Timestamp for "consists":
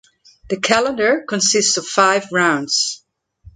1.29-1.77